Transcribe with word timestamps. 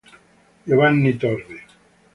Giovanni 0.65 1.13
Torri 1.21 1.61